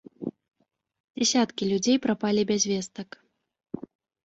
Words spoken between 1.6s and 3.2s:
людзей прапалі без вестак.